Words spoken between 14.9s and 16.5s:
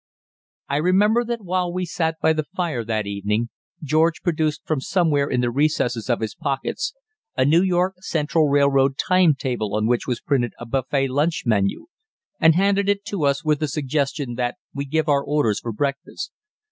our orders for breakfast.